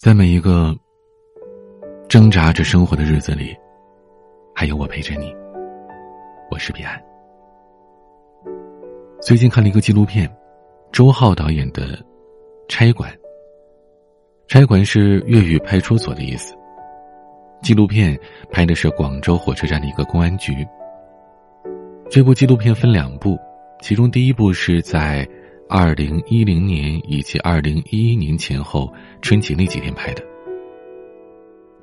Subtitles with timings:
[0.00, 0.74] 在每一个
[2.08, 3.54] 挣扎着生活的日子里，
[4.54, 5.30] 还有我陪着你。
[6.50, 6.98] 我是彼岸。
[9.20, 10.26] 最近看了一个纪录片，
[10.90, 11.98] 周浩导演的
[12.66, 13.12] 《差馆》。
[14.48, 16.54] 差馆是粤语派出所的意思。
[17.60, 18.18] 纪录片
[18.50, 20.66] 拍的是广州火车站的一个公安局。
[22.08, 23.38] 这部纪录片分两部，
[23.82, 25.28] 其中第一部是在。
[25.72, 28.92] 二零一零年以及二零一一年前后
[29.22, 30.24] 春节那几天拍的。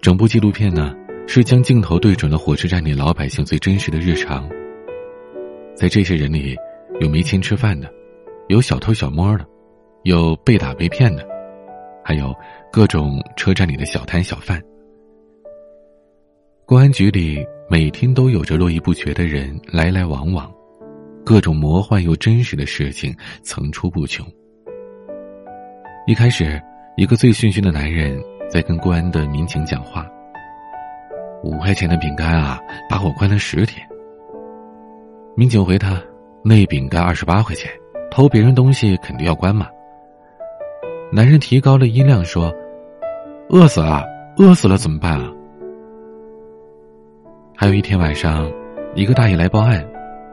[0.02, 0.94] 整部纪录片呢，
[1.26, 4.46] 是将镜头对准了火车站里老百姓最真实的日常。
[5.74, 6.54] 在这些人里，
[7.00, 7.90] 有没钱吃饭的，
[8.50, 9.48] 有小偷小摸的，
[10.04, 11.26] 有被打被骗的，
[12.04, 12.36] 还有
[12.70, 14.62] 各种车站里的小摊小贩。
[16.66, 20.54] 公安局里每天都有着络绎不绝的人来来往往。
[21.28, 23.14] 各种魔幻又真实的事情
[23.44, 24.26] 层出不穷。
[26.06, 26.58] 一开始，
[26.96, 28.18] 一个醉醺醺的男人
[28.50, 30.08] 在跟公安的民警讲话
[31.44, 32.58] ：“五块钱的饼干啊，
[32.90, 33.86] 把我关了十天。”
[35.36, 36.02] 民警回他
[36.46, 37.70] ：“那饼干二十八块钱，
[38.10, 39.68] 偷别人东西肯定要关嘛。”
[41.12, 42.56] 男人提高了音量说
[43.52, 44.02] ：“饿死了，
[44.38, 45.30] 饿死了怎么办啊？”
[47.54, 48.50] 还有一天晚上，
[48.96, 49.86] 一个大爷来报案。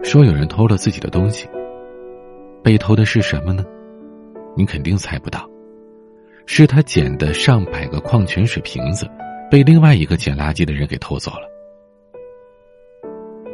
[0.05, 1.48] 说有人偷了自己的东西。
[2.62, 3.64] 被偷的是什么呢？
[4.56, 5.48] 你肯定猜不到，
[6.47, 9.10] 是他捡的上百个矿泉水瓶子，
[9.50, 11.48] 被另外一个捡垃圾的人给偷走了。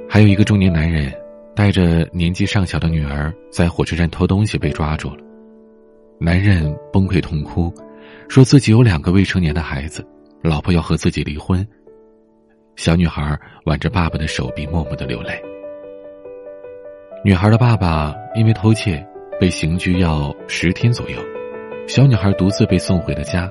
[0.09, 1.13] 还有一个中年男人，
[1.55, 5.25] 带着年纪尚小的女儿在火车站偷东西被抓住了。
[6.19, 7.73] 男人崩溃痛哭，
[8.29, 10.07] 说自己有两个未成年的孩子，
[10.43, 11.67] 老婆要和自己离婚。
[12.77, 15.50] 小女孩挽着爸爸的手臂，默默的流泪。
[17.23, 19.07] 女孩的爸爸因为偷窃
[19.39, 21.19] 被刑拘要十天左右，
[21.87, 23.47] 小女孩独自被送回了家，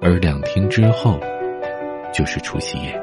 [0.00, 1.20] 而两天之后
[2.10, 2.98] 就是除夕夜。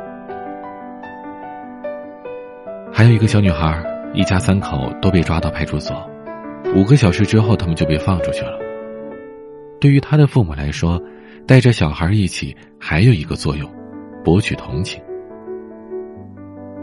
[2.92, 3.84] 还有一个小女孩，
[4.16, 5.96] 一家三口都被抓到派出所，
[6.76, 8.58] 五个小时之后他们就被放出去了。
[9.80, 11.00] 对于他的父母来说，
[11.46, 13.70] 带着小孩一起还有一个作用，
[14.24, 15.00] 博取同情。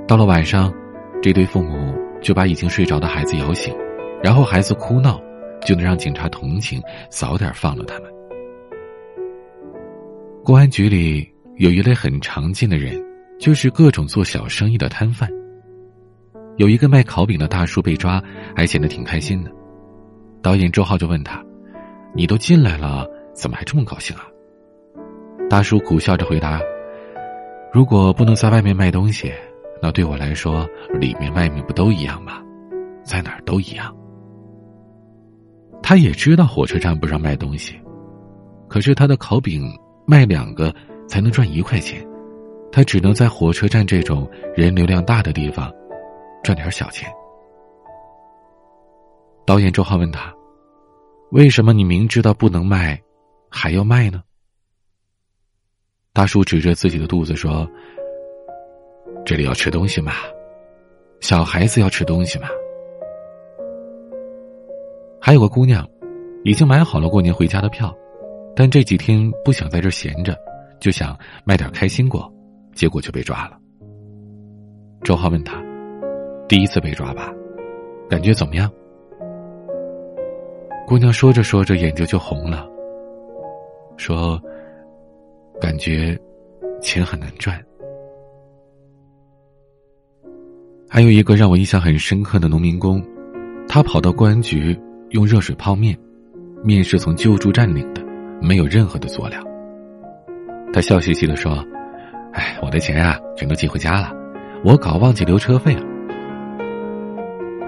[0.06, 0.72] 到了晚上，
[1.20, 1.99] 这对父母。
[2.20, 3.74] 就把已经睡着的孩子摇醒，
[4.22, 5.20] 然后孩子哭闹，
[5.62, 8.10] 就能让警察同情，早点放了他们。
[10.44, 13.02] 公安局里有一类很常见的人，
[13.38, 15.30] 就是各种做小生意的摊贩。
[16.56, 18.22] 有一个卖烤饼的大叔被抓，
[18.54, 19.50] 还显得挺开心的。
[20.42, 21.42] 导演周浩就问他
[22.14, 24.26] ：“你都进来了，怎么还这么高兴啊？”
[25.48, 26.60] 大叔苦笑着回答
[27.72, 29.32] ：“如果不能在外面卖东西。”
[29.82, 30.68] 那对我来说，
[31.00, 32.42] 里面外面不都一样吗？
[33.02, 33.96] 在哪儿都一样。
[35.82, 37.80] 他也知道火车站不让卖东西，
[38.68, 39.72] 可是他的烤饼
[40.06, 40.72] 卖两个
[41.08, 42.06] 才能赚一块钱，
[42.70, 45.72] 他只能在火车站这种人流量大的地方
[46.44, 47.10] 赚点小钱。
[49.46, 50.32] 导演周浩问他
[51.32, 53.00] ：“为什么你明知道不能卖，
[53.48, 54.22] 还要卖呢？”
[56.12, 57.66] 大叔指着自己的肚子说。
[59.24, 60.12] 这里要吃东西嘛，
[61.20, 62.48] 小孩子要吃东西嘛。
[65.20, 65.86] 还有个姑娘，
[66.44, 67.94] 已经买好了过年回家的票，
[68.56, 70.36] 但这几天不想在这闲着，
[70.80, 72.32] 就想卖点开心果，
[72.74, 73.56] 结果就被抓了。
[75.04, 75.62] 周浩问他
[76.48, 77.32] ：“第一次被抓吧，
[78.08, 78.70] 感觉怎么样？”
[80.88, 82.68] 姑娘说着说着眼睛就红了，
[83.96, 84.40] 说
[85.60, 86.18] ：“感觉
[86.80, 87.62] 钱很难赚。”
[90.92, 93.00] 还有一个让我印象很深刻的农民工，
[93.68, 94.76] 他跑到公安局
[95.10, 95.96] 用热水泡面，
[96.64, 98.02] 面是从救助站领的，
[98.42, 99.40] 没有任何的佐料。
[100.72, 101.64] 他笑嘻嘻的说
[102.34, 104.10] ：“哎，我的钱啊，全都寄回家了，
[104.64, 105.82] 我搞忘记留车费了。”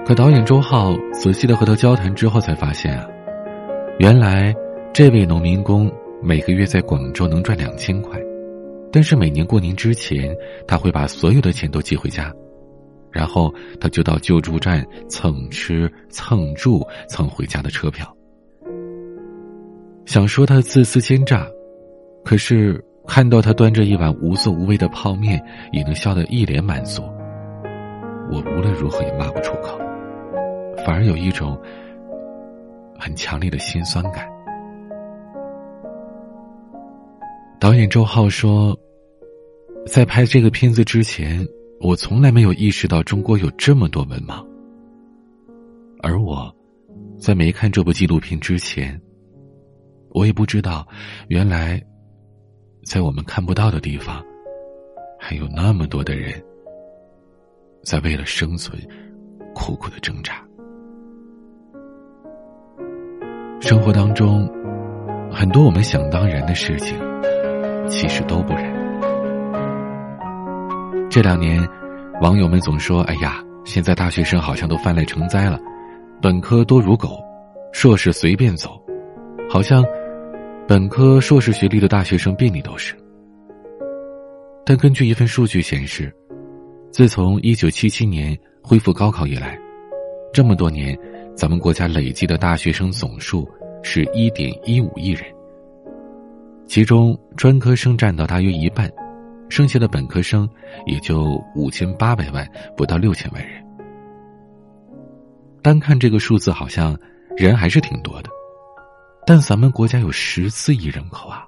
[0.05, 3.07] 可导演周浩仔细的和他交谈之后，才发现啊，
[4.01, 4.53] 原来
[4.93, 5.89] 这位农民工
[6.21, 8.19] 每个月在广州能赚两千块，
[8.91, 10.37] 但是每年过年之前，
[10.67, 12.35] 他会把所有的钱都寄回家。
[13.13, 18.17] 然后他就到救助站蹭吃蹭住蹭回家的车票。
[20.07, 21.47] 想说他自私奸诈，
[22.25, 25.41] 可是看到他端着一碗无色无味的泡面，
[25.73, 27.03] 也能笑得一脸满足。
[28.31, 29.79] 我无论如何也骂不出口，
[30.85, 31.57] 反而有一种
[32.99, 34.27] 很强烈的心酸感。
[37.61, 38.77] 导演周浩说，
[39.87, 41.47] 在拍这个片子之前。
[41.83, 44.47] 我从来没有意识到中国有这么多文盲，
[46.01, 46.55] 而我，
[47.19, 48.99] 在没看这部纪录片之前，
[50.11, 50.87] 我也不知道，
[51.27, 51.83] 原来
[52.87, 54.25] 在我们看不到的地方，
[55.19, 56.41] 还有那么多的人，
[57.83, 58.81] 在为了生存
[59.53, 60.41] 苦苦的挣扎。
[63.61, 64.49] 生活当中，
[65.33, 66.97] 很多我们想当然的事情，
[67.89, 68.82] 其实都不然。
[71.13, 71.63] 这两年，
[72.23, 75.61] 网友们总说：“哎呀，现在大学生好像都泛滥成灾了，
[76.23, 77.23] 本科多如狗，
[77.71, 78.83] 硕士随便走，
[79.47, 79.85] 好像
[80.67, 82.97] 本科、硕士学历的大学生遍地都是。”
[84.65, 86.11] 但根据一份数据显示，
[86.91, 89.59] 自从一九七七年恢复高考以来，
[90.33, 90.99] 这么多年。
[91.35, 93.47] 咱们国家累计的大学生总数
[93.83, 95.25] 是一点一五亿人，
[96.67, 98.91] 其中专科生占到大约一半，
[99.53, 100.49] 剩下的本科生
[100.87, 103.63] 也就五千八百万，不到六千万人。
[105.61, 106.99] 单看这个数字，好像
[107.37, 108.31] 人还是挺多的，
[109.27, 111.45] 但咱们国家有十四亿人口啊。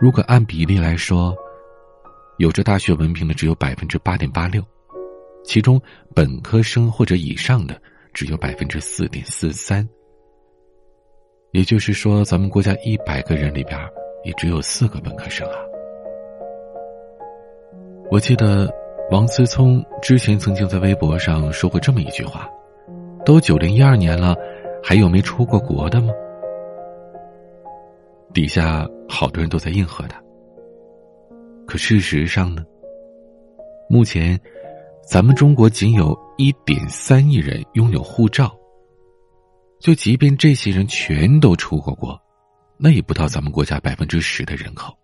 [0.00, 1.36] 如果按比例来说，
[2.38, 4.64] 有着大学文凭的只有百分之八点八六，
[5.44, 5.78] 其中
[6.14, 7.78] 本科生或者以上的。
[8.14, 9.86] 只有百分之四点四三，
[11.52, 13.78] 也就是说，咱们国家一百个人里边，
[14.22, 15.71] 也只有四个本科生啊。
[18.12, 18.70] 我记得
[19.10, 22.46] 王思聪之前曾经在微博上说过这么一句话
[23.24, 24.36] ：“都九零一二年了，
[24.84, 26.12] 还有没出过国的吗？”
[28.34, 30.22] 底下好多人都在应和他。
[31.66, 32.62] 可事实上呢，
[33.88, 34.38] 目前。
[35.04, 38.52] 咱们中国仅有一点三亿人拥有护照，
[39.80, 42.16] 就即便这些人全都出过国，
[42.78, 44.94] 那也不到咱们国家百分之十的人口。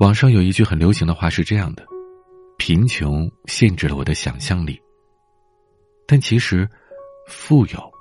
[0.00, 1.84] 网上有一句很流行的话是这样的
[2.58, 4.80] ：“贫穷限制了我的想象力。”
[6.06, 6.68] 但其实，
[7.28, 7.92] 富有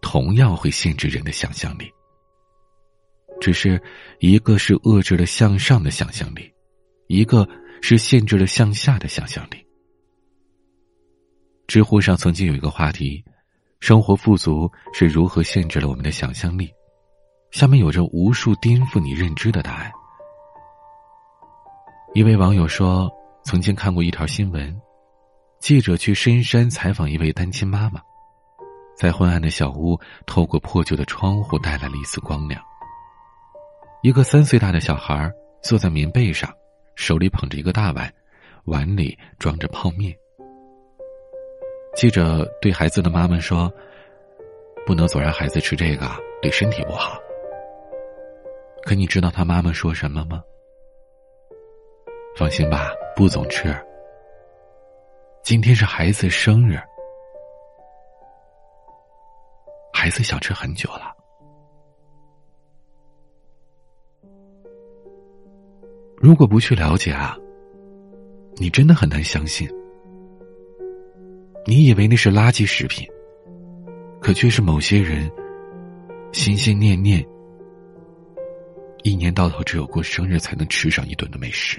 [0.00, 1.90] 同样会限制人的想象力，
[3.40, 3.82] 只是
[4.20, 6.52] 一个是遏制了向上的想象力，
[7.08, 7.48] 一个。
[7.84, 9.56] 是限制了向下的想象力。
[11.66, 13.24] 知乎上曾经有一个话题
[13.82, 16.70] ：“生活富足是如何限制了我们的想象力？”
[17.50, 19.90] 下面有着无数颠覆你认知的答案。
[22.14, 23.10] 一位网友说
[23.42, 24.78] ：“曾经看过一条新闻，
[25.60, 28.02] 记者去深山采访一位单亲妈妈，
[28.94, 32.62] 在昏暗的小屋，透过破旧的窗户带来了一丝光亮。
[34.02, 35.32] 一个三岁大的小孩
[35.62, 36.52] 坐在棉被上。”
[36.94, 38.12] 手里捧着一个大碗，
[38.64, 40.14] 碗里装着泡面。
[41.96, 43.72] 记者对孩子的妈妈说
[44.84, 46.06] ：“不能总让孩子吃这个，
[46.42, 47.18] 对身体不好。”
[48.84, 50.42] 可你知道他妈妈说什么吗？
[52.34, 53.74] 放心吧，不总吃。
[55.42, 56.80] 今天是孩子生日，
[59.92, 61.14] 孩子想吃很久了。
[66.16, 67.36] 如果不去了解啊，
[68.54, 69.68] 你真的很难相信。
[71.66, 73.06] 你以为那是垃圾食品，
[74.22, 75.30] 可却是某些人
[76.32, 77.24] 心心念念、
[79.02, 81.78] 一年到头只有过生日才能吃上一顿的美食。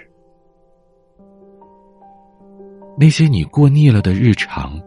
[2.96, 4.80] 那些你过腻了的日常，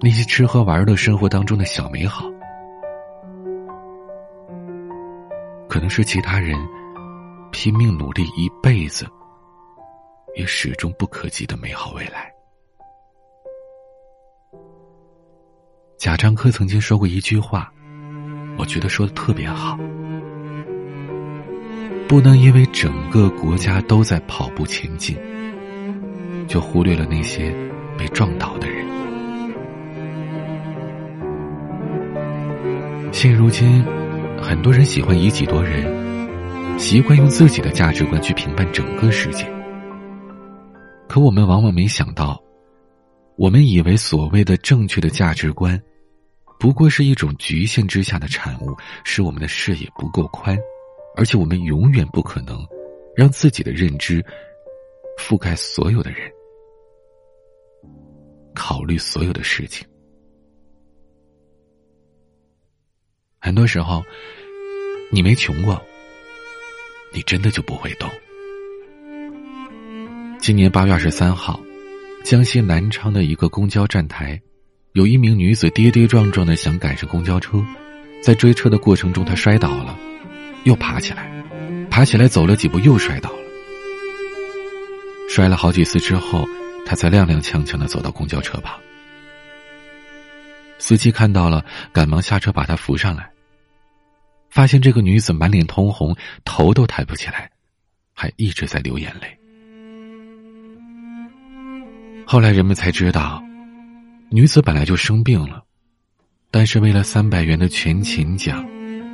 [0.00, 2.26] 那些吃喝玩乐生活当中的小美好，
[5.68, 6.56] 可能是其他人。
[7.54, 9.06] 拼命努力一辈子，
[10.34, 12.32] 也始终不可及的美好未来。
[15.98, 17.70] 贾樟柯曾经说过一句话，
[18.58, 19.76] 我觉得说的特别好：
[22.08, 25.14] 不能因为整个国家都在跑步前进，
[26.52, 27.50] 就忽略了那些
[27.96, 28.86] 被撞倒的人。
[33.10, 33.82] 现如今，
[34.38, 36.02] 很多人喜欢以己度人。
[36.78, 39.46] 习惯用自己的价值观去评判整个世界，
[41.08, 42.42] 可我们往往没想到，
[43.36, 45.80] 我们以为所谓的正确的价值观，
[46.58, 50.58] 不过是一种局限之下的产物，使我们的视野不够宽，
[51.16, 52.58] 而且我们永远不可能
[53.14, 54.24] 让自己的认知
[55.18, 56.20] 覆盖所有的人，
[58.54, 59.86] 考虑所有的事情。
[63.38, 64.02] 很多时候，
[65.10, 65.80] 你没穷过。
[67.14, 68.08] 你真的就不会懂。
[70.40, 71.60] 今年八月二十三号，
[72.24, 74.40] 江西南昌的一个公交站台，
[74.94, 77.62] 有一名女子跌跌撞撞的想赶上公交车，
[78.22, 79.94] 在追车的过程中，她摔倒了，
[80.64, 81.30] 又爬起来，
[81.90, 83.42] 爬起来走了几步又摔倒了，
[85.28, 86.48] 摔了好几次之后，
[86.92, 88.78] 他才踉踉跄跄的走到公交车旁。
[90.76, 93.30] 司机看到了，赶忙下车把她扶上来。
[94.50, 97.50] 发现这个女子满脸通红，头都抬不起来，
[98.12, 99.38] 还一直在流眼泪。
[102.26, 103.42] 后来人们才知道，
[104.28, 105.64] 女子本来就生病了，
[106.50, 108.68] 但是为了三百元的全勤奖，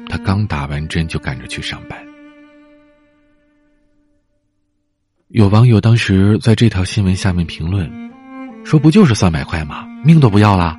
[0.08, 2.07] 她刚打完针就赶着去上班。
[5.28, 7.86] 有网友当时在这条新闻下面评论，
[8.64, 9.86] 说：“不就是三百块吗？
[10.02, 10.74] 命都不要了。”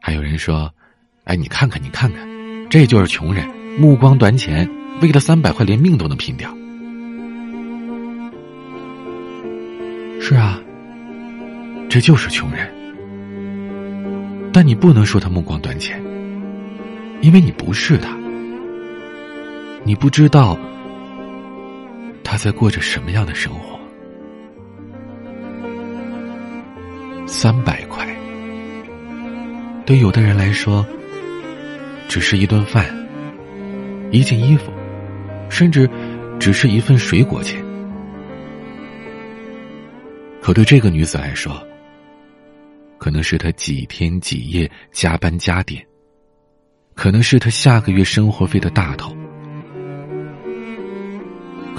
[0.00, 0.72] 还有人说
[1.26, 2.24] ：“哎，你看看，你看看，
[2.70, 3.44] 这就是穷人，
[3.80, 4.70] 目光短浅，
[5.02, 6.56] 为了三百块连命都能拼掉。”
[10.22, 10.60] 是啊，
[11.88, 12.72] 这就是穷人。
[14.52, 16.00] 但你不能说他目光短浅，
[17.22, 18.16] 因为你不是他，
[19.82, 20.56] 你不知道。
[22.30, 23.76] 他在过着什么样的生活？
[27.26, 28.06] 三百块，
[29.84, 30.86] 对有的人来说，
[32.08, 32.86] 只是一顿饭、
[34.12, 34.70] 一件衣服，
[35.48, 35.90] 甚至
[36.38, 37.60] 只是一份水果钱。
[40.40, 41.60] 可对这个女子来说，
[42.96, 45.84] 可能是她几天几夜加班加点，
[46.94, 49.16] 可能是她下个月生活费的大头。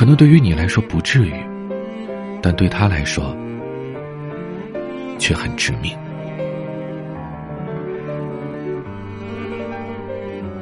[0.02, 1.34] 可能对于你来说不至于，
[2.42, 3.38] 但对他来说
[5.20, 5.96] 却很致命。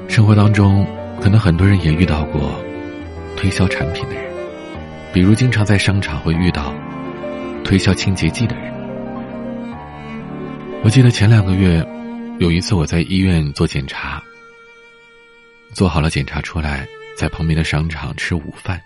[0.09, 0.85] 生活当中，
[1.21, 2.53] 可能很多人也遇到过
[3.37, 4.25] 推销产品的人，
[5.13, 6.73] 比如经常在商场会遇到
[7.63, 8.73] 推销清洁剂的人。
[10.83, 11.81] 我记得前两个月
[12.39, 14.21] 有一次我在医院做检查，
[15.71, 18.77] 做好了检查出来，在旁边的商场吃午饭。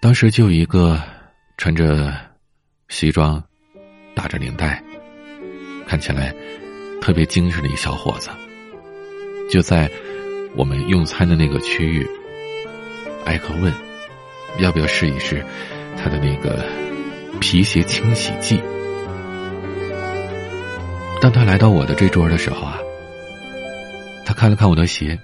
[0.00, 0.98] 当时就有一个
[1.58, 2.10] 穿着
[2.88, 3.42] 西装、
[4.14, 4.82] 打着领带、
[5.86, 6.34] 看起来
[7.02, 8.30] 特别精神的一小伙子，
[9.50, 9.90] 就在
[10.56, 12.08] 我们用餐的那个区域，
[13.26, 13.70] 挨个问
[14.58, 15.44] 要不要试一试
[15.98, 16.66] 他的那个
[17.38, 18.58] 皮鞋清洗剂。
[21.20, 22.78] 当他来到我的这桌的时候啊，
[24.24, 25.18] 他看了看我的鞋，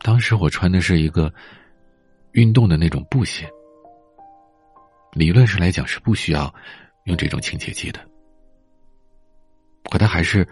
[0.00, 1.30] 当时我穿的是一个。
[2.36, 3.48] 运动的那种布鞋，
[5.12, 6.54] 理论上来讲是不需要
[7.04, 8.00] 用这种清洁剂的。
[9.90, 10.46] 可他还是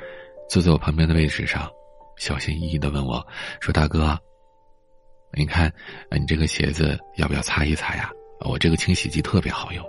[0.49, 1.71] 坐在我旁边的位置上，
[2.17, 3.23] 小心翼翼的问我
[3.61, 4.19] 说：“大哥，
[5.37, 5.71] 你看，
[6.11, 8.11] 你这个鞋子要不要擦一擦呀？
[8.49, 9.85] 我这个清洗剂特别好用。”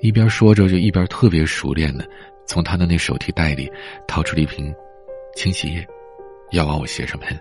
[0.00, 2.08] 一边说着，就一边特别熟练的
[2.46, 3.70] 从他的那手提袋里
[4.06, 4.74] 掏出了一瓶
[5.36, 5.86] 清洗液，
[6.52, 7.38] 要往我鞋上喷，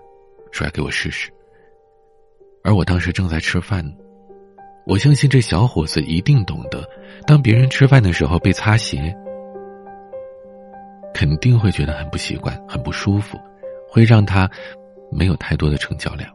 [0.51, 1.31] 说要给我试试。
[2.67, 3.81] 而我当时正在吃饭，
[4.86, 6.83] 我相信这小伙子一定懂得，
[7.25, 9.15] 当别人吃饭的时候被擦鞋，
[11.13, 13.39] 肯定会觉得很不习惯、很不舒服，
[13.88, 14.51] 会让他
[15.09, 16.29] 没有太多的成交量。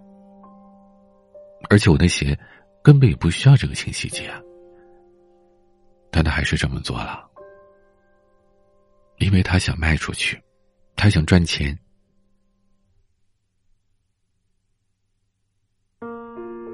[1.69, 2.35] 而且我的鞋
[2.83, 4.41] 根本也不需要这个清洗剂啊，
[6.11, 7.29] 但他还是这么做了，
[9.19, 10.43] 因为他想卖出去，
[10.97, 11.79] 他想赚钱。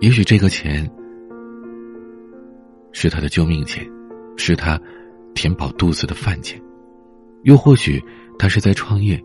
[0.01, 0.89] 也许这个钱
[2.93, 3.85] 是他的救命钱，
[4.37, 4.81] 是他
[5.35, 6.61] 填饱肚子的饭钱，
[7.43, 8.03] 又或许
[8.39, 9.21] 他是在创业，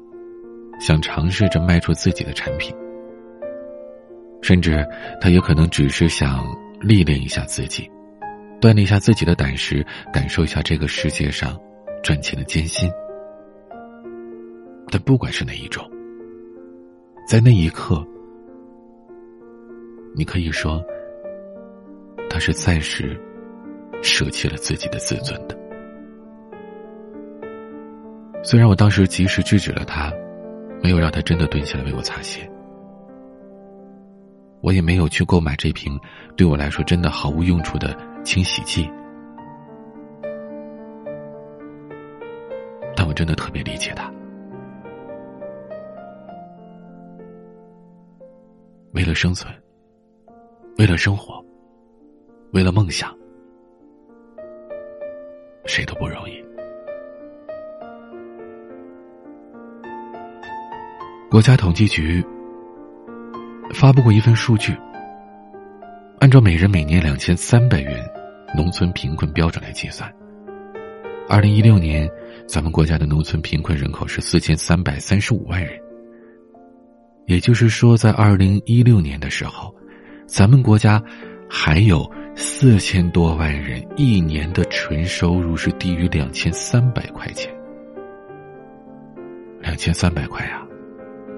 [0.80, 2.76] 想尝试着卖出自己的产品，
[4.42, 4.84] 甚至
[5.22, 6.44] 他也可能只是想
[6.82, 7.88] 历练一下自己，
[8.60, 11.56] 锻炼一下自己的胆识，感受一下这个世界上
[12.02, 12.90] 赚钱的艰辛。
[14.90, 15.88] 但不管是哪一种，
[17.28, 18.04] 在那一刻。
[20.16, 20.84] 你可以说，
[22.30, 23.20] 他是暂时
[24.02, 25.58] 舍弃了自己的自尊的。
[28.44, 30.12] 虽然我当时及时制止了他，
[30.84, 32.48] 没有让他真的蹲下来为我擦鞋，
[34.62, 36.00] 我也没有去购买这瓶
[36.36, 38.88] 对我来说真的毫无用处的清洗剂，
[42.96, 44.12] 但我真的特别理解他，
[48.92, 49.52] 为了生存。
[50.84, 51.42] 为了生活，
[52.52, 53.10] 为了梦想，
[55.64, 56.34] 谁都不容易。
[61.32, 62.22] 国家统计局
[63.74, 64.76] 发布过一份数据，
[66.20, 68.06] 按照每人每年两千三百元
[68.54, 70.14] 农村贫困标准来计算，
[71.30, 72.12] 二零一六年
[72.46, 75.80] 咱们国家的农村贫困人口是四千三百三十五万人，
[77.26, 79.74] 也就是说，在二零一六年的时候。
[80.34, 81.00] 咱们国家
[81.48, 87.54] 还有四千多万人一年的纯收入是低于两千三百块钱，
[89.62, 90.66] 两千三百块呀，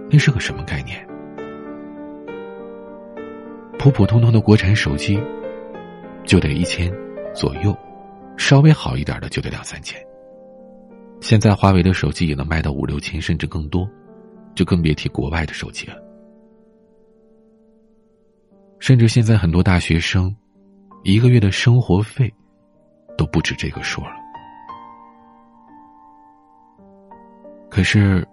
[0.09, 1.05] 那是个什么概念？
[3.77, 5.21] 普普通通的国产手机
[6.23, 6.89] 就得一千
[7.33, 7.77] 左右，
[8.37, 10.01] 稍微好一点的就得两三千。
[11.19, 13.85] 现在华为的手机也能卖到五六千甚至更多，
[14.55, 16.04] 就更别提国外的手机了。
[18.79, 20.35] 甚至现在很多大学生
[21.03, 22.31] 一个月的生活费
[23.17, 24.11] 都不止这个数了。
[27.69, 28.25] 可是，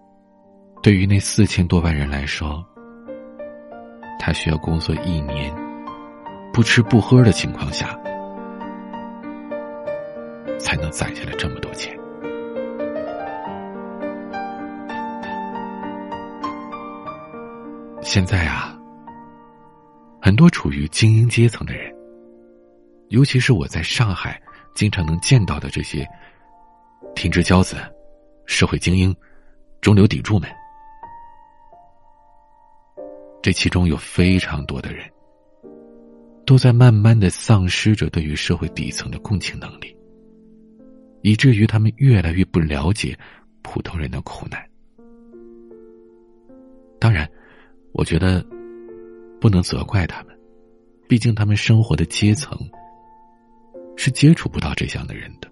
[0.82, 2.64] 对于那四千多万人来说，
[4.18, 5.52] 他需要工作一年，
[6.52, 7.98] 不吃不喝的情况下，
[10.60, 11.92] 才能攒下来这么多钱。
[18.02, 18.78] 现在啊，
[20.24, 21.92] 很多处于精英阶层的人，
[23.08, 24.40] 尤其是我在上海
[24.72, 26.08] 经常能见到的这些
[27.12, 27.76] 天之骄子、
[28.46, 29.12] 社会精英、
[29.80, 30.48] 中流砥柱们，
[33.42, 35.10] 这其中有非常多的人，
[36.46, 39.96] 都在慢慢的丧失着对于社会底层的共情能力，
[41.22, 43.18] 以至于他们越来越不了解
[43.60, 44.64] 普通人的苦难。
[47.00, 47.28] 当然。
[47.94, 48.42] 我觉得
[49.42, 50.38] 不能责怪他们，
[51.08, 52.56] 毕竟他们生活的阶层
[53.96, 55.50] 是接触不到这样的人的，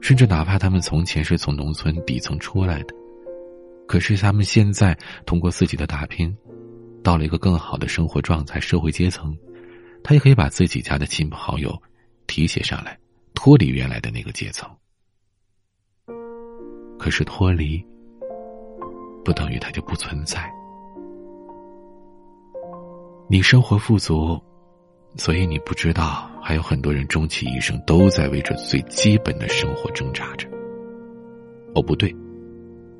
[0.00, 2.94] 甚至哪怕他们从前是从农村底层出来的，
[3.88, 6.32] 可是他们现在通过自己的打拼，
[7.02, 9.36] 到了一个更好的生活状态、社会阶层，
[10.04, 11.76] 他也可以把自己家的亲朋好友
[12.28, 12.96] 提携上来，
[13.34, 14.70] 脱离原来的那个阶层。
[16.96, 17.84] 可是脱离
[19.24, 20.48] 不等于他就不存在。
[23.28, 24.40] 你生活富足，
[25.16, 30.48] 所以你不知道，还有很多人终其一生都在为着最基本的生活挣扎着。
[31.74, 32.14] 哦，不对，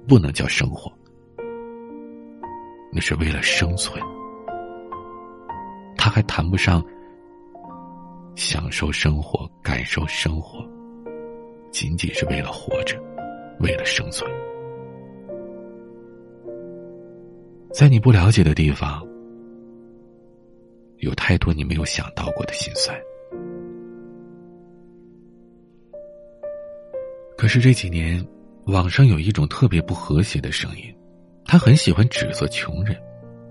[0.08, 0.92] 不能叫生活，
[2.92, 4.02] 那是为了生存。
[5.96, 6.84] 他还谈不上
[8.34, 10.58] 享受生活、感受生活，
[11.70, 13.00] 仅仅是为了活着，
[13.60, 14.28] 为了生存。
[17.72, 19.06] 在你不了解的地方。
[20.98, 22.96] 有太多你没有想到过的心酸。
[27.36, 28.26] 可是这几年，
[28.66, 30.84] 网上有一种特别不和谐的声音，
[31.44, 32.96] 他很喜欢指责穷人。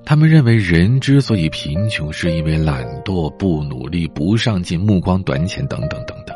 [0.03, 6.35] 他们认为，人之所以贫穷，是因为懒惰、不努力、不上进、目光短浅等等等等。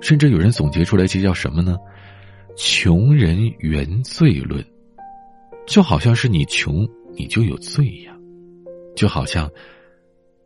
[0.00, 1.76] 甚至有人总结出来，这叫什么呢
[2.56, 4.64] ？“穷人原罪论”，
[5.66, 8.13] 就好像是你穷，你就有罪一样。
[8.94, 9.50] 就好像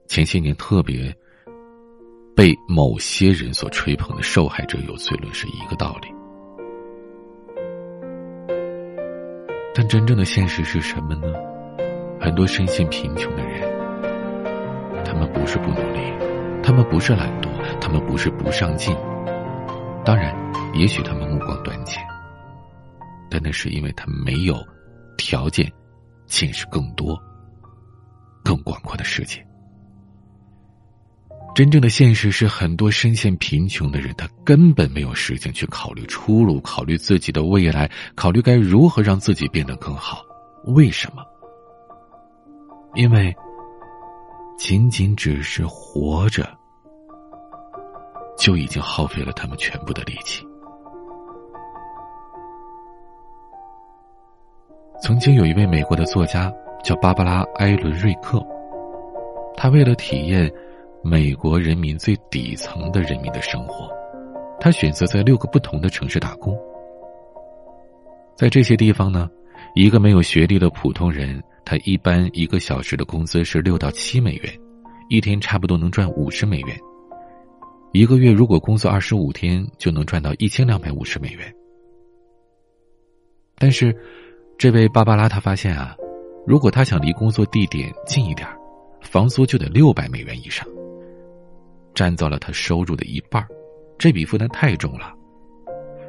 [0.06, 1.14] 前些年特别
[2.34, 6.08] 被某些人所吹捧的受害者有罪论是一个道理，
[9.74, 11.32] 但真正的现实是什么呢？
[12.20, 13.62] 很多深陷贫穷的人，
[15.04, 16.00] 他们不是不努力，
[16.62, 17.48] 他们不是懒惰，
[17.80, 18.96] 他们不是不上进，
[20.04, 20.34] 当然，
[20.74, 22.02] 也许他们目光短浅，
[23.30, 24.56] 但那是因为他们没有
[25.16, 25.70] 条件
[26.26, 27.16] 见识更多。
[28.48, 29.46] 更广阔的世界。
[31.54, 40.22] 真正的现实是，很多深陷贫穷的人，他根本没有时间去考虑出路，考虑自己的未来，考虑该如何让自己变得更好。
[40.64, 41.22] 为什么？
[42.94, 43.37] 因为
[44.56, 46.48] 仅仅只是活着，
[48.38, 50.42] 就已经耗费了他们全部的力气。
[55.02, 56.50] 曾经有一位美国的作家。
[56.82, 58.40] 叫芭芭拉·埃伦瑞克，
[59.56, 60.50] 他为了体验
[61.02, 63.90] 美国人民最底层的人民的生活，
[64.60, 66.56] 他选择在六个不同的城市打工。
[68.34, 69.28] 在这些地方呢，
[69.74, 74.44] 一个没有学历的普通人，他一般一个小时的工资是六到七美元，
[75.08, 76.78] 一天差不多能赚五十美元。
[77.92, 81.52] 一个月如果工作二十五天，就能赚到一千两百五十美元。
[83.56, 83.94] 但是，
[84.56, 85.96] 这位芭芭拉他发现啊。
[86.46, 88.48] 如果他想离工作地点近一点
[89.03, 90.66] 房租就得六百美元以上，
[91.94, 93.46] 占到了他收入的一半
[93.98, 95.12] 这笔负担太重了，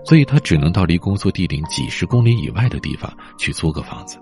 [0.06, 4.18] 所以他只能到离工作地点几十公里以外的地方去租个房子。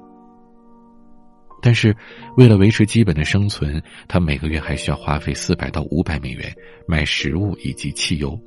[1.62, 1.96] 但是，
[2.36, 6.54] 为了维持基本的生存，他每个月还需要花费四百到五百美元
[6.88, 8.39] 买食物以及汽油。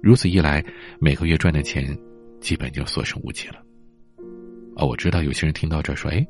[0.00, 0.64] 如此一来，
[1.00, 1.96] 每个月赚的钱
[2.40, 3.63] 基本就所剩无几了。
[4.76, 6.26] 哦，我知道有些人听到这说：“哎，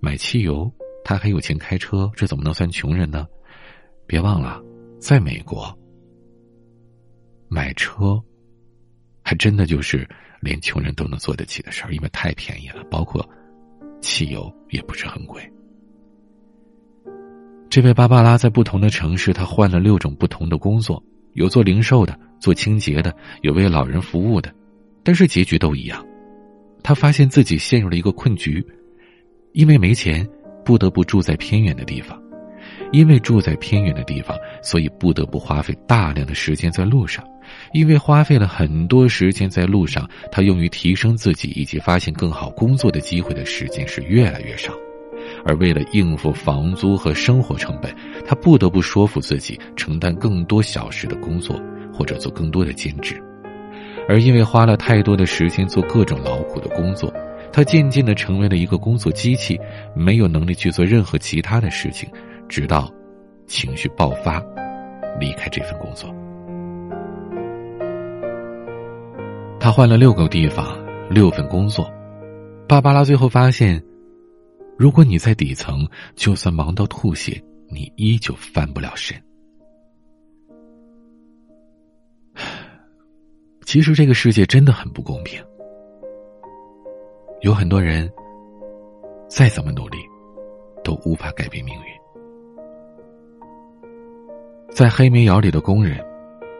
[0.00, 0.70] 买汽油，
[1.04, 3.26] 他还有钱开车，这怎么能算穷人呢？”
[4.06, 4.60] 别忘了，
[4.98, 5.72] 在美国，
[7.48, 8.20] 买车
[9.22, 10.08] 还真的就是
[10.40, 13.24] 连穷人都能做得起的事儿，因为太便宜了，包括
[14.00, 15.40] 汽油也不是很贵。
[17.70, 21.00] 这位芭芭拉在不同的城市，她换了六种不同的工作，
[21.34, 24.52] 有做零售的，做清洁的，有为老人服务的，
[25.04, 26.04] 但是结局都一样。
[26.82, 28.64] 他发现自己陷入了一个困局，
[29.52, 30.26] 因为没钱，
[30.64, 32.20] 不得不住在偏远的地方。
[32.92, 37.24] 因为住在偏远的地方，所以不得不花费大量的时间在路上。
[37.72, 44.72] 因为花费了很多时间在路上，他用于提升自己以及发现更好工作的机会的时间是越来越少。
[45.44, 47.94] 而为了应付房租和生活成本，
[48.26, 51.60] 他不得不说服自己承担更多小时的工作，
[51.92, 53.20] 或者做更多的兼职。
[54.10, 57.14] 而因为花了太多的时间做各种劳苦的工作，
[57.52, 59.56] 他渐渐的成为了一个工作机器，
[59.94, 62.10] 没有能力去做任何其他的事情。
[62.48, 62.92] 直到
[63.46, 64.42] 情绪爆发，
[65.20, 66.12] 离开这份工作。
[69.60, 70.76] 他换了六个地方，
[71.08, 71.88] 六份工作。
[72.66, 73.80] 芭芭拉最后发现，
[74.76, 79.16] 如果你在底层，就算忙到吐血，你依旧翻不了身。
[83.70, 85.40] 其实这个世界真的很不公平，
[87.42, 88.12] 有很多人
[89.28, 89.96] 再怎么努力，
[90.82, 91.82] 都无法改变命运。
[94.72, 96.04] 在黑煤窑里的工人，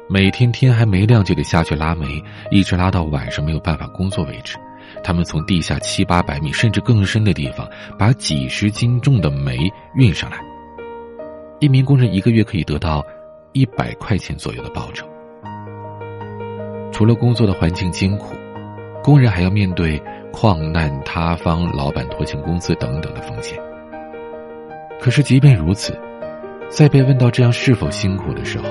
[0.09, 2.07] 每天天还没亮就得下去拉煤，
[2.49, 4.57] 一直拉到晚上没有办法工作为止。
[5.03, 7.69] 他们从地下七八百米甚至更深的地方，
[7.99, 9.59] 把几十斤重的煤
[9.97, 10.39] 运上来。
[11.59, 13.05] 一名工人一个月可以得到
[13.51, 15.05] 一百块钱左右的报酬。
[16.93, 18.35] 除了工作的环境艰苦，
[19.03, 20.01] 工人还要面对
[20.33, 23.59] 矿难塌方、老板拖欠工资等等的风险。
[25.01, 25.99] 可是，即便如此。
[26.69, 28.69] 在被问到这样是否辛苦的时候，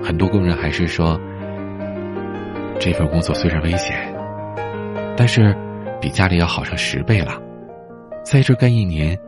[0.00, 1.18] 很多工人还是说
[2.78, 4.14] ：“这份工作虽然危险，
[5.16, 5.52] 但是
[6.00, 7.42] 比家里要好上十倍了。
[8.22, 9.18] 在这干一年，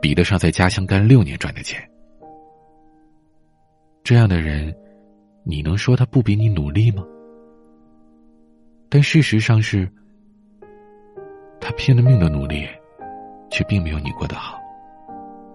[0.00, 1.78] 比得上在家乡干六年赚的钱。”
[4.02, 4.74] 这样的人，
[5.42, 7.04] 你能说他不比你努力吗？
[8.94, 9.90] 但事实上是，
[11.60, 12.64] 他拼了命的努力，
[13.50, 14.56] 却并没有你过得好。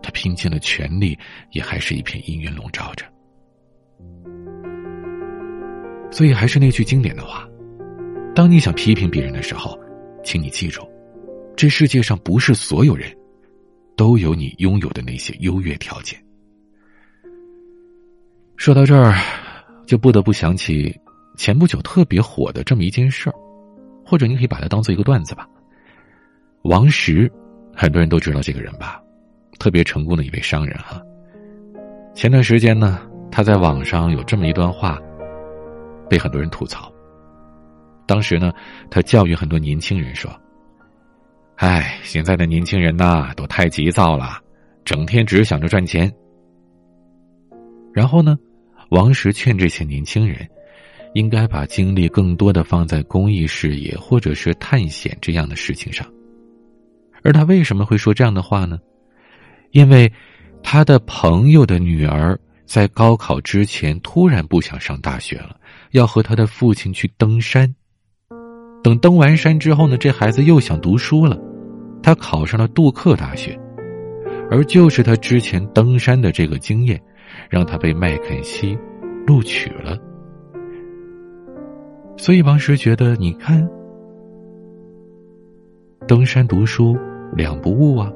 [0.04, 1.18] 他拼尽了全力，
[1.52, 3.06] 也还是一片阴云笼罩着。
[6.12, 7.48] 所以，还是那句经典的话：，
[8.36, 9.80] 当你想批评别人的时候，
[10.22, 10.86] 请你记住，
[11.56, 13.10] 这世界上不是所有人
[13.96, 16.22] 都有你拥有的那些优越条件。
[18.58, 19.16] 说到这儿，
[19.88, 20.94] 就不得不想起
[21.40, 23.34] 前不久特别火的这么一件事儿，
[24.06, 25.48] 或者你可以把它当做一个段子吧。
[26.64, 27.32] 王石，
[27.74, 29.02] 很多人都知道这个人吧？
[29.58, 31.02] 特别成功的一位商人哈。
[32.14, 33.00] 前段时间呢，
[33.32, 35.00] 他在网上有这么一段话，
[36.10, 36.92] 被很多人吐槽。
[38.06, 38.52] 当时呢，
[38.92, 40.30] 他教育很多年轻人说
[41.56, 44.42] ：“哎，现在的年轻人呐，都太急躁了，
[44.84, 46.14] 整天只想着赚钱。”
[47.96, 48.38] 然后呢，
[48.90, 50.46] 王石劝这些年轻人，
[51.14, 56.08] 应该把精力更多的放在公益事业或者是探险这样的事情上。
[57.22, 58.80] 而他为什么会说这样的话呢？
[59.72, 60.12] 因为
[60.64, 65.56] 他的朋友的女儿在高考之前突然不想上大学了，
[65.92, 67.74] 要和他的父亲去登山。
[68.82, 71.38] 等登完山之后呢，这孩子又想读书了，
[72.02, 73.60] 他考上了杜克大学，
[74.50, 77.02] 而就是他之前登山的这个经验，
[77.50, 78.78] 让他被麦肯锡
[79.28, 79.98] 录取了。
[82.20, 83.66] 所以王石觉得，你看，
[86.06, 86.98] 登山读书
[87.32, 88.12] 两不误啊。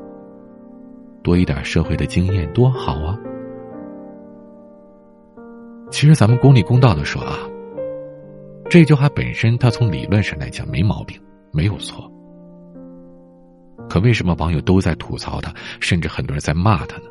[1.23, 3.17] 多一点社会的经验多好啊！
[5.89, 7.37] 其实咱们公理公道的说啊，
[8.69, 11.17] 这句话本身，它从理论上来讲没毛病，
[11.53, 12.11] 没有错。
[13.89, 17.05] 可为什么网友都在吐槽他，甚至很多人在骂他呢？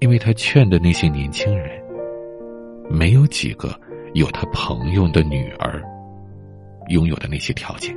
[0.00, 1.70] 因为他劝的那些年轻人，
[2.90, 3.74] 没有几个
[4.12, 5.82] 有他朋友的女儿
[6.92, 7.96] 拥有的那些条件。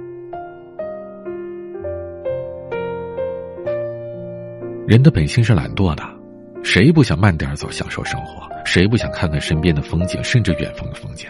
[4.87, 6.03] 人的本性是懒惰的，
[6.63, 8.47] 谁不想慢点走，享受生活？
[8.65, 11.29] 谁不想看看身边的风景，甚至远方的风景？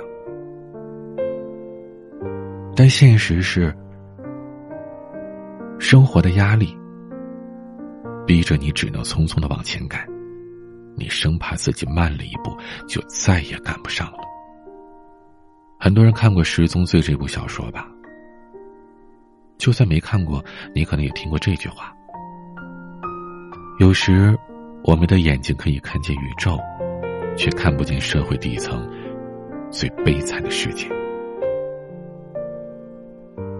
[2.75, 3.73] 但现实是，
[5.79, 6.77] 生活的压力
[8.27, 10.05] 逼着你只能匆匆的往前赶，
[10.97, 12.51] 你生怕自己慢了一步，
[12.87, 14.24] 就再也赶不上了。
[15.79, 17.87] 很多人看过《十宗罪》这部小说吧？
[19.57, 21.93] 就算没看过，你可能也听过这句话。
[23.79, 24.37] 有时，
[24.83, 26.57] 我们的眼睛可以看见宇宙，
[27.37, 28.89] 却看不见社会底层
[29.69, 30.87] 最悲惨的世界。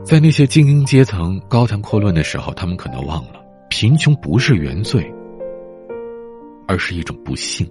[0.04, 5.14] 在那些精英阶层高谈阔论的时候，他们可能忘了，贫穷不是原罪，
[6.68, 7.70] 而是一种不幸。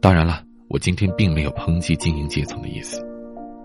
[0.00, 3.06] 当然了，我今天并没有抨击精英阶层的意思，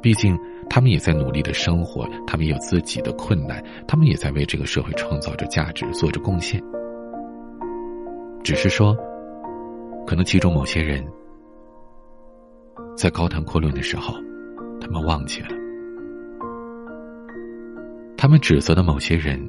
[0.02, 0.38] 毕竟
[0.70, 6.62] 他们也在努力的生活，他们有自己的困难，他们也在为这个社会创造着价值，做着贡献。
[8.44, 8.94] 只是说，
[10.06, 11.02] 可能其中某些人，
[12.98, 14.14] 在高谈阔论的时候，
[14.82, 15.48] 他们忘记了。
[18.18, 19.40] 他们指责的某些人，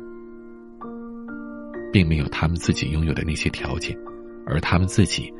[1.92, 3.98] 并没有他们自己拥有的那些条件，
[4.46, 5.32] 而他们自己，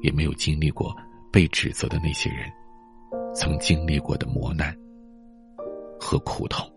[0.00, 0.94] 也没有经历过
[1.32, 2.50] 被指责的那些人
[3.34, 4.76] 曾经历过的磨难
[5.98, 6.70] 和苦痛。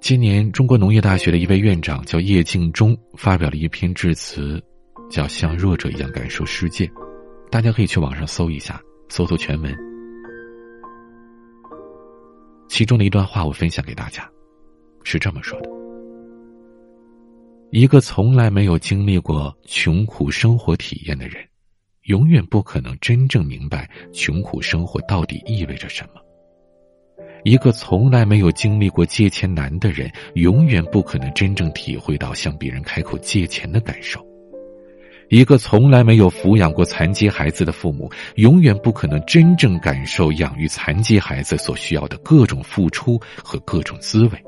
[0.00, 4.62] 今年，中国农业大学的一位院长叫叶敬忠，发表了一篇致辞，
[5.10, 6.86] 叫《像弱者一样感受世界》，
[7.50, 9.76] 大家可以去网上搜一下，搜搜全文。
[12.68, 14.30] 其中的一段话，我分享给大家，
[15.02, 15.68] 是这么说的：
[17.70, 21.44] 一个从来没有经历过穷苦生活体验的人，
[22.08, 26.20] 永远不可能真正明白穷苦生活到底意味着什么；
[27.44, 34.26] 一个从来没有经历过借钱难的人，永远不可能真正体会到向别人开口借钱的感受。
[35.28, 44.42] 一个从来没有抚养过残疾孩子的父母，永远不可能真正感受养育残疾孩子所需要的各种付出和各种滋味。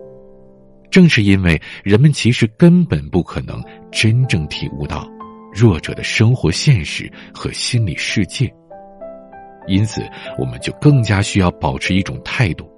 [0.91, 5.07] 正是因为人们其实根本不可能真正体悟到
[5.53, 8.53] 弱者的生活现实和心理世界，
[9.67, 10.03] 因此
[10.39, 12.69] 我们就更加需要保持一种态度，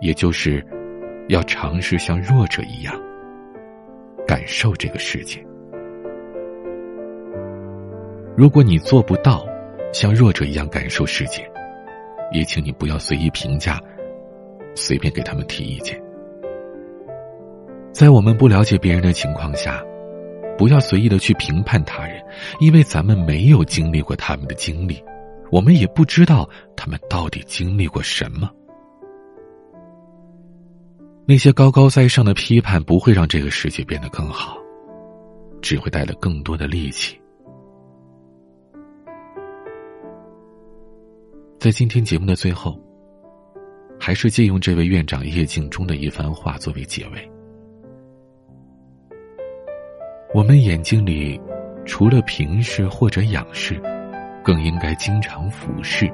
[0.00, 0.64] 也就是
[1.28, 2.94] 要尝试像弱者一样
[4.26, 5.44] 感受这个世界。
[8.36, 9.44] 如果你做不到
[9.92, 11.46] 像弱者一样感受世界，
[12.32, 13.78] 也请你不要随意评价，
[14.74, 16.00] 随便给他们提意见。
[17.92, 19.84] 在我们不了解别人的情况下，
[20.62, 22.22] 不要随意的去评判他人，
[22.60, 25.02] 因为咱们没有经历过他们的经历，
[25.50, 28.48] 我们也不知道他们到底经历过什么。
[31.26, 34.56] 那些高高在上的批判不会让这个世界变得更好，
[35.60, 37.20] 只会带来更多的戾气。
[41.58, 42.78] 在今天节目的最后，
[43.98, 47.31] 还是借用这位院长叶敬忠的一番话作为结尾。
[50.34, 51.38] 我们眼睛里，
[51.84, 53.78] 除了平视或者仰视，
[54.42, 56.10] 更应该经常俯视，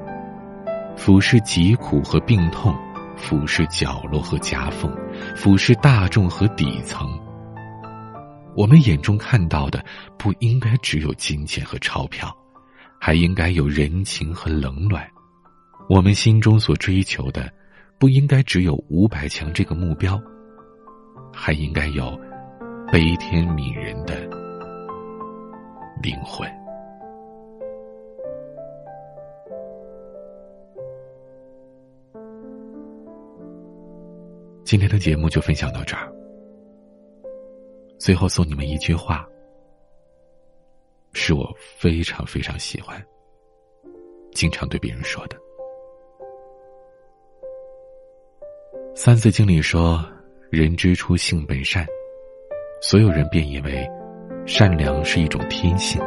[0.97, 2.75] 俯视疾苦和病痛，
[3.15, 4.93] 俯视角落和夹缝，
[5.37, 7.17] 俯视大众和底层。
[8.57, 9.81] 我们眼中看到的，
[10.17, 12.35] 不应该只有金钱和钞票，
[12.99, 15.07] 还应该有人情和冷暖。
[15.87, 17.49] 我们心中所追求的，
[17.97, 20.21] 不应该只有五百强这个目标，
[21.33, 22.19] 还应该有
[22.91, 24.15] 悲天悯人的
[26.01, 26.49] 灵魂。
[34.63, 36.11] 今天的节目就分享到这儿。
[37.99, 39.23] 最后送你们一句话，
[41.13, 41.47] 是我
[41.77, 42.99] 非常非常喜欢，
[44.31, 45.37] 经常对别人说的。
[48.95, 50.03] 三字经里说
[50.49, 51.85] ：“人之初，性本善。”
[52.81, 53.85] 所有人便以为，
[54.45, 56.01] 善良是一种天性。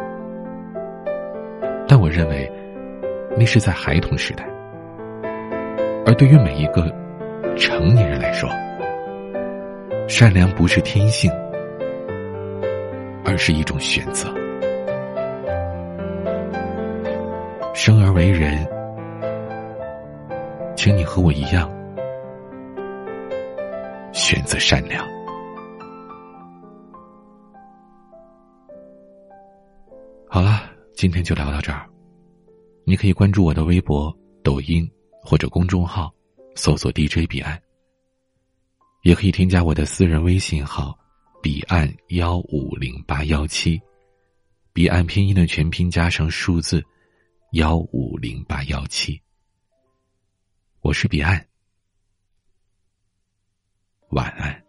[1.87, 2.51] 但我认为，
[3.37, 4.49] 那是在孩童时代。
[6.07, 6.91] 而对于每一个
[7.57, 8.49] 成年人来说，
[10.09, 11.31] 善良不是天性，
[13.23, 14.33] 而是一种选择。
[17.75, 18.67] 生而为人，
[20.75, 21.71] 请你和我一样。
[24.13, 25.07] 选择善良。
[30.33, 31.87] 好了，今天就聊到这儿。
[32.87, 34.11] 你可以关注我的微博、
[34.43, 34.91] 抖音
[35.23, 36.11] 或者公众号，
[36.55, 37.63] 搜索 DJ 彼岸。
[39.03, 40.99] 也可以添加我的私人微信号
[41.43, 43.79] “彼岸幺五零八幺七”，
[44.73, 46.83] 彼岸拼音的全拼加上数字
[47.51, 49.21] 幺五零八幺七。
[50.81, 51.47] 我是彼岸。
[54.09, 54.65] 晚安。